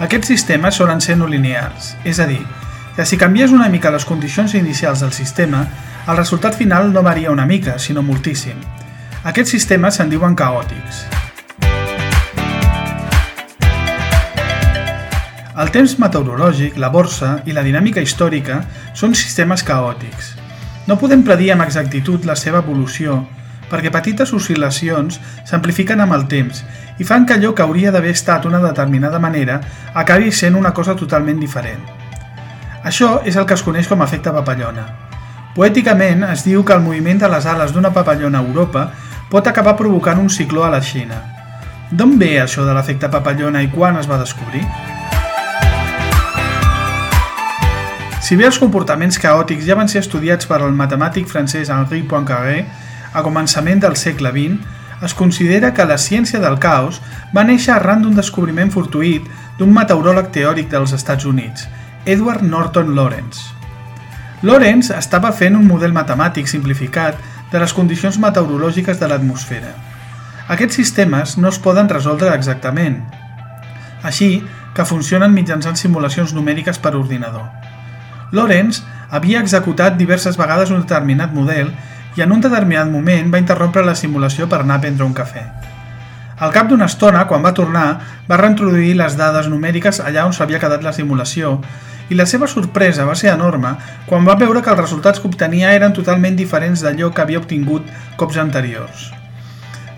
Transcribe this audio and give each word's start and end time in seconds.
Aquests 0.03 0.27
sistemes 0.33 0.75
solen 0.75 0.99
ser 0.99 1.15
no 1.15 1.31
linears, 1.31 1.93
és 2.03 2.19
a 2.19 2.27
dir, 2.27 2.41
que 2.97 3.07
si 3.07 3.15
canvies 3.15 3.55
una 3.55 3.69
mica 3.71 3.95
les 3.95 4.03
condicions 4.03 4.55
inicials 4.59 4.99
del 5.05 5.15
sistema, 5.15 5.63
el 6.07 6.17
resultat 6.17 6.55
final 6.57 6.91
no 6.93 7.03
varia 7.03 7.31
una 7.31 7.45
mica, 7.45 7.77
sinó 7.79 8.01
moltíssim. 8.01 8.57
Aquests 9.23 9.51
sistemes 9.53 9.99
se'n 9.99 10.09
diuen 10.09 10.33
caòtics. 10.35 11.03
El 15.61 15.69
temps 15.69 15.93
meteorològic, 16.01 16.79
la 16.81 16.89
borsa 16.89 17.35
i 17.45 17.53
la 17.53 17.61
dinàmica 17.61 18.01
històrica 18.01 18.63
són 18.97 19.13
sistemes 19.13 19.61
caòtics. 19.67 20.31
No 20.89 20.97
podem 20.97 21.21
predir 21.21 21.51
amb 21.53 21.61
exactitud 21.67 22.25
la 22.25 22.35
seva 22.39 22.63
evolució, 22.65 23.19
perquè 23.69 23.91
petites 23.93 24.33
oscil·lacions 24.33 25.19
s'amplifiquen 25.45 26.01
amb 26.01 26.17
el 26.17 26.25
temps 26.31 26.63
i 26.97 27.05
fan 27.05 27.27
que 27.27 27.37
allò 27.37 27.53
que 27.53 27.61
hauria 27.61 27.93
d'haver 27.93 28.15
estat 28.17 28.49
una 28.49 28.63
determinada 28.63 29.21
manera 29.21 29.61
acabi 29.93 30.31
sent 30.31 30.57
una 30.57 30.73
cosa 30.73 30.97
totalment 30.97 31.39
diferent. 31.39 31.85
Això 32.83 33.19
és 33.23 33.37
el 33.37 33.45
que 33.45 33.53
es 33.53 33.63
coneix 33.63 33.87
com 33.87 34.01
a 34.01 34.09
efecte 34.09 34.33
papallona. 34.33 35.10
Poèticament 35.51 36.23
es 36.29 36.45
diu 36.47 36.61
que 36.63 36.71
el 36.71 36.83
moviment 36.83 37.17
de 37.19 37.27
les 37.27 37.45
ales 37.45 37.73
d'una 37.75 37.91
papallona 37.91 38.39
a 38.39 38.45
Europa 38.45 38.85
pot 39.31 39.47
acabar 39.47 39.75
provocant 39.75 40.21
un 40.21 40.29
cicló 40.31 40.63
a 40.63 40.69
la 40.71 40.79
Xina. 40.79 41.17
D'on 41.91 42.15
ve 42.19 42.37
això 42.39 42.63
de 42.63 42.71
l'efecte 42.71 43.09
papallona 43.11 43.59
i 43.59 43.67
quan 43.73 43.99
es 43.99 44.07
va 44.07 44.21
descobrir? 44.21 44.63
Si 48.23 48.37
bé 48.39 48.47
els 48.47 48.61
comportaments 48.63 49.19
caòtics 49.19 49.67
ja 49.67 49.75
van 49.75 49.91
ser 49.91 50.05
estudiats 50.05 50.47
per 50.47 50.61
al 50.61 50.71
matemàtic 50.71 51.27
francès 51.27 51.67
Henri 51.67 52.05
Poincaré 52.07 52.61
a 53.11 53.23
començament 53.25 53.83
del 53.83 53.99
segle 53.99 54.31
XX, 54.31 54.55
es 55.03 55.13
considera 55.17 55.73
que 55.75 55.83
la 55.83 55.99
ciència 55.99 56.39
del 56.39 56.59
caos 56.63 57.01
va 57.35 57.43
néixer 57.43 57.75
arran 57.75 58.05
d'un 58.05 58.15
descobriment 58.15 58.71
fortuït 58.71 59.27
d'un 59.59 59.73
meteoròleg 59.75 60.31
teòric 60.31 60.71
dels 60.71 60.95
Estats 60.95 61.27
Units, 61.27 61.67
Edward 62.05 62.47
Norton 62.47 62.95
Lawrence. 62.95 63.60
Lawrence 64.41 64.95
estava 64.97 65.29
fent 65.37 65.53
un 65.53 65.67
model 65.69 65.91
matemàtic 65.93 66.47
simplificat 66.49 67.17
de 67.51 67.59
les 67.61 67.73
condicions 67.77 68.17
meteorològiques 68.17 68.97
de 68.97 69.09
l'atmosfera. 69.09 69.75
Aquests 70.49 70.79
sistemes 70.79 71.35
no 71.37 71.51
es 71.51 71.59
poden 71.61 71.89
resoldre 71.91 72.31
exactament, 72.33 72.97
així 74.01 74.41
que 74.73 74.87
funcionen 74.87 75.35
mitjançant 75.35 75.77
simulacions 75.77 76.33
numèriques 76.33 76.81
per 76.81 76.95
ordinador. 76.97 77.45
Lawrence 78.31 78.81
havia 79.11 79.43
executat 79.45 79.99
diverses 79.99 80.39
vegades 80.39 80.71
un 80.73 80.81
determinat 80.81 81.35
model 81.37 81.69
i 82.17 82.25
en 82.25 82.33
un 82.33 82.41
determinat 82.41 82.89
moment 82.89 83.29
va 83.29 83.43
interrompre 83.43 83.85
la 83.85 83.95
simulació 83.95 84.49
per 84.49 84.63
anar 84.63 84.79
a 84.79 84.83
prendre 84.87 85.05
un 85.05 85.13
cafè. 85.13 85.45
Al 86.41 86.49
cap 86.49 86.65
d'una 86.65 86.87
estona, 86.89 87.27
quan 87.29 87.45
va 87.45 87.53
tornar, 87.53 87.85
va 88.25 88.41
reintroduir 88.41 88.95
les 88.97 89.13
dades 89.19 89.51
numèriques 89.51 90.01
allà 90.01 90.25
on 90.25 90.33
s'havia 90.33 90.59
quedat 90.63 90.81
la 90.81 90.97
simulació 90.97 91.59
i 92.11 92.17
la 92.19 92.27
seva 92.27 92.47
sorpresa 92.51 93.05
va 93.07 93.15
ser 93.15 93.31
enorme 93.31 93.71
quan 94.09 94.27
va 94.27 94.35
veure 94.35 94.61
que 94.61 94.71
els 94.73 94.81
resultats 94.81 95.21
que 95.23 95.29
obtenia 95.31 95.71
eren 95.77 95.95
totalment 95.95 96.35
diferents 96.35 96.83
d'allò 96.83 97.09
que 97.15 97.23
havia 97.23 97.39
obtingut 97.39 97.87
cops 98.19 98.39
anteriors. 98.41 99.09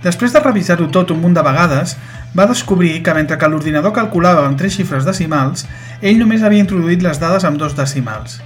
Després 0.03 0.33
de 0.35 0.41
revisar-ho 0.43 0.89
tot 0.93 1.11
un 1.15 1.21
munt 1.23 1.33
de 1.33 1.41
vegades, 1.41 1.95
va 2.37 2.45
descobrir 2.49 3.01
que 3.03 3.13
mentre 3.17 3.37
que 3.39 3.49
l'ordinador 3.49 3.93
calculava 3.95 4.45
amb 4.45 4.59
tres 4.59 4.75
xifres 4.77 5.07
decimals, 5.07 5.65
ell 6.01 6.19
només 6.19 6.43
havia 6.43 6.61
introduït 6.61 7.01
les 7.01 7.21
dades 7.21 7.45
amb 7.49 7.57
dos 7.57 7.73
decimals. 7.77 8.41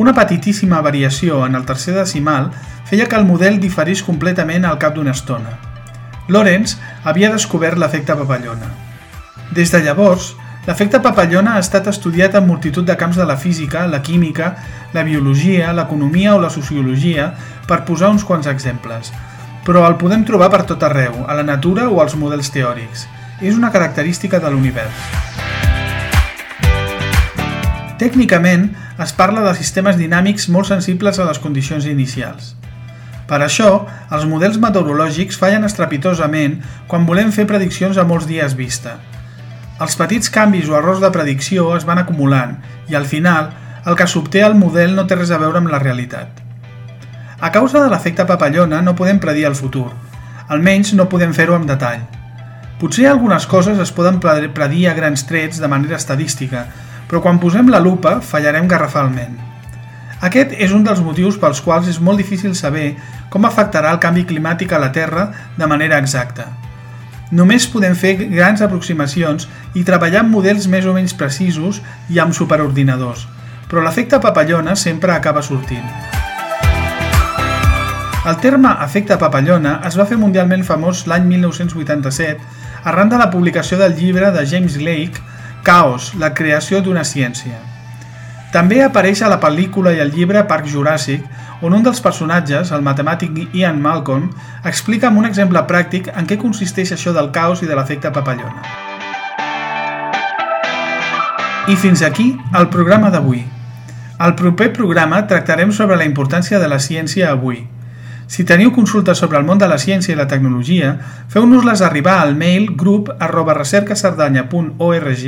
Una 0.00 0.14
petitíssima 0.16 0.80
variació 0.80 1.42
en 1.44 1.58
el 1.58 1.66
tercer 1.68 1.92
decimal 1.98 2.48
feia 2.88 3.08
que 3.10 3.18
el 3.18 3.28
model 3.28 3.58
diferís 3.60 4.04
completament 4.06 4.64
al 4.64 4.78
cap 4.80 4.94
d'una 4.96 5.12
estona. 5.12 5.58
Lawrence 6.28 6.78
havia 7.04 7.32
descobert 7.34 7.76
l'efecte 7.76 8.16
papallona. 8.16 8.70
Des 9.52 9.74
de 9.74 9.82
llavors, 9.84 10.32
l'efecte 10.66 11.00
papallona 11.02 11.56
ha 11.56 11.62
estat 11.62 11.88
estudiat 11.90 12.36
en 12.38 12.46
multitud 12.46 12.86
de 12.86 12.96
camps 12.96 13.18
de 13.18 13.26
la 13.26 13.36
física, 13.36 13.86
la 13.86 14.02
química, 14.02 14.54
la 14.94 15.02
biologia, 15.02 15.72
l'economia 15.72 16.36
o 16.36 16.40
la 16.40 16.50
sociologia, 16.50 17.32
per 17.66 17.82
posar 17.88 18.12
uns 18.14 18.24
quants 18.24 18.46
exemples. 18.46 19.10
Però 19.66 19.82
el 19.86 19.98
podem 19.98 20.24
trobar 20.26 20.50
per 20.50 20.64
tot 20.66 20.82
arreu, 20.82 21.24
a 21.26 21.34
la 21.34 21.46
natura 21.46 21.88
o 21.90 22.00
als 22.02 22.14
models 22.18 22.50
teòrics. 22.54 23.06
És 23.42 23.58
una 23.58 23.72
característica 23.74 24.38
de 24.38 24.50
l'univers. 24.50 25.30
Tècnicament, 27.98 28.72
es 29.02 29.12
parla 29.14 29.44
de 29.46 29.54
sistemes 29.54 29.98
dinàmics 29.98 30.48
molt 30.50 30.66
sensibles 30.70 31.18
a 31.18 31.26
les 31.28 31.38
condicions 31.42 31.86
inicials. 31.86 32.56
Per 33.30 33.38
això, 33.40 33.86
els 34.12 34.26
models 34.28 34.58
meteorològics 34.62 35.38
fallen 35.38 35.64
estrepitosament 35.64 36.58
quan 36.90 37.06
volem 37.06 37.30
fer 37.34 37.46
prediccions 37.50 37.98
a 37.98 38.04
molts 38.06 38.26
dies 38.30 38.56
vista. 38.58 38.98
Els 39.82 39.96
petits 39.98 40.30
canvis 40.30 40.68
o 40.70 40.76
errors 40.78 41.00
de 41.02 41.10
predicció 41.10 41.64
es 41.74 41.82
van 41.88 41.98
acumulant 41.98 42.52
i, 42.86 42.94
al 42.94 43.06
final, 43.10 43.48
el 43.82 43.96
que 43.98 44.06
s'obté 44.06 44.44
al 44.46 44.54
model 44.54 44.94
no 44.94 45.08
té 45.10 45.16
res 45.18 45.32
a 45.34 45.40
veure 45.42 45.58
amb 45.58 45.72
la 45.72 45.80
realitat. 45.82 46.38
A 47.42 47.50
causa 47.50 47.80
de 47.82 47.88
l'efecte 47.90 48.26
papallona 48.28 48.78
no 48.86 48.94
podem 48.94 49.18
predir 49.18 49.48
el 49.48 49.58
futur, 49.58 49.88
almenys 50.46 50.92
no 50.94 51.08
podem 51.10 51.34
fer-ho 51.34 51.58
amb 51.58 51.66
detall. 51.66 52.06
Potser 52.78 53.08
algunes 53.10 53.48
coses 53.50 53.82
es 53.82 53.90
poden 53.96 54.22
predir 54.22 54.86
a 54.86 54.94
grans 54.94 55.26
trets 55.26 55.58
de 55.58 55.70
manera 55.74 55.98
estadística, 55.98 56.66
però 57.10 57.22
quan 57.24 57.42
posem 57.42 57.74
la 57.74 57.82
lupa 57.82 58.20
fallarem 58.22 58.70
garrafalment. 58.70 59.38
Aquest 60.22 60.54
és 60.62 60.70
un 60.70 60.86
dels 60.86 61.02
motius 61.02 61.42
pels 61.42 61.60
quals 61.66 61.90
és 61.90 61.98
molt 61.98 62.22
difícil 62.22 62.54
saber 62.54 62.92
com 63.30 63.50
afectarà 63.50 63.90
el 63.90 64.02
canvi 64.02 64.28
climàtic 64.30 64.70
a 64.70 64.82
la 64.82 64.92
Terra 64.94 65.32
de 65.58 65.66
manera 65.66 65.98
exacta. 65.98 66.52
Només 67.32 67.64
podem 67.72 67.94
fer 67.96 68.12
grans 68.20 68.60
aproximacions 68.60 69.46
i 69.72 69.86
treballar 69.88 70.20
amb 70.20 70.34
models 70.36 70.66
més 70.68 70.84
o 70.84 70.92
menys 70.92 71.14
precisos 71.16 71.80
i 72.12 72.20
amb 72.20 72.36
superordinadors, 72.36 73.24
però 73.70 73.80
l'efecte 73.80 74.20
papallona 74.20 74.76
sempre 74.76 75.14
acaba 75.16 75.40
sortint. 75.40 75.86
El 78.28 78.36
terme 78.44 78.76
efecte 78.84 79.16
papallona 79.18 79.78
es 79.88 79.96
va 79.98 80.06
fer 80.06 80.20
mundialment 80.20 80.62
famós 80.68 81.06
l'any 81.08 81.24
1987 81.32 82.86
arran 82.92 83.08
de 83.08 83.18
la 83.18 83.30
publicació 83.32 83.80
del 83.80 83.96
llibre 83.96 84.30
de 84.36 84.46
James 84.46 84.76
Lake 84.76 85.24
Caos, 85.64 86.12
la 86.20 86.34
creació 86.34 86.84
d'una 86.84 87.02
ciència. 87.06 87.71
També 88.52 88.82
apareix 88.84 89.22
a 89.24 89.30
la 89.32 89.38
pel·lícula 89.40 89.94
i 89.96 90.00
el 90.04 90.10
llibre 90.12 90.42
Parc 90.44 90.66
Juràssic, 90.68 91.24
on 91.64 91.72
un 91.72 91.84
dels 91.86 92.02
personatges, 92.04 92.68
el 92.76 92.82
matemàtic 92.84 93.38
Ian 93.56 93.78
Malcolm, 93.80 94.26
explica 94.68 95.08
amb 95.08 95.22
un 95.22 95.28
exemple 95.28 95.62
pràctic 95.70 96.10
en 96.12 96.28
què 96.28 96.36
consisteix 96.36 96.92
això 96.92 97.14
del 97.16 97.30
caos 97.32 97.62
i 97.64 97.70
de 97.70 97.78
l'efecte 97.78 98.12
papallona. 98.12 98.60
I 101.72 101.78
fins 101.80 102.02
aquí 102.04 102.36
el 102.58 102.68
programa 102.68 103.08
d'avui. 103.14 103.40
Al 104.20 104.36
proper 104.36 104.68
programa 104.76 105.24
tractarem 105.30 105.72
sobre 105.72 105.96
la 105.96 106.04
importància 106.04 106.60
de 106.60 106.68
la 106.68 106.78
ciència 106.82 107.30
avui. 107.32 107.64
Si 108.28 108.44
teniu 108.44 108.72
consultes 108.76 109.18
sobre 109.18 109.38
el 109.40 109.48
món 109.48 109.58
de 109.58 109.68
la 109.68 109.80
ciència 109.80 110.12
i 110.12 110.16
la 110.18 110.28
tecnologia, 110.28 110.98
feu-nos-les 111.32 111.80
arribar 111.80 112.20
al 112.20 112.36
mail 112.36 112.68
grup 112.76 113.08
arroba 113.18 113.56
recercacerdanya.org 113.56 115.24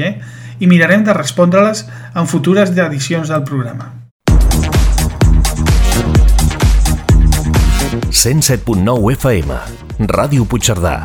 i 0.61 0.71
mirarem 0.71 1.05
de 1.05 1.12
respondre-les 1.17 1.85
en 2.15 2.27
futures 2.31 2.73
edicions 2.89 3.29
del 3.29 3.45
programa. 3.45 3.93
107.9 8.15 9.12
FM, 9.19 9.59
Ràdio 10.09 10.47
Puigcerdà. 10.49 11.03